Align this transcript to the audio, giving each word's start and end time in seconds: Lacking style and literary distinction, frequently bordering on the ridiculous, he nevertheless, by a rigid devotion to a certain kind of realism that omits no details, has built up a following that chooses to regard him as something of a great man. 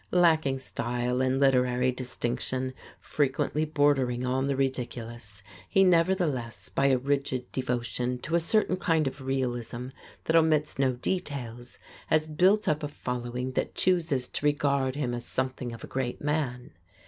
Lacking 0.09 0.57
style 0.57 1.21
and 1.21 1.39
literary 1.39 1.91
distinction, 1.91 2.73
frequently 2.99 3.65
bordering 3.65 4.25
on 4.25 4.47
the 4.47 4.55
ridiculous, 4.55 5.43
he 5.69 5.83
nevertheless, 5.83 6.69
by 6.69 6.87
a 6.87 6.97
rigid 6.97 7.51
devotion 7.51 8.17
to 8.17 8.33
a 8.33 8.39
certain 8.39 8.77
kind 8.77 9.05
of 9.05 9.21
realism 9.21 9.89
that 10.23 10.35
omits 10.35 10.79
no 10.79 10.93
details, 10.93 11.77
has 12.07 12.25
built 12.25 12.67
up 12.67 12.81
a 12.81 12.87
following 12.87 13.51
that 13.51 13.75
chooses 13.75 14.27
to 14.27 14.43
regard 14.43 14.95
him 14.95 15.13
as 15.13 15.23
something 15.23 15.71
of 15.71 15.83
a 15.83 15.93
great 15.95 16.19
man. 16.19 16.71